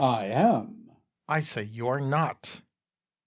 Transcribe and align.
I 0.03 0.25
am. 0.29 0.85
Bru. 0.85 0.95
I 1.27 1.41
say 1.41 1.61
you 1.61 1.87
are 1.87 1.99
not. 2.01 2.61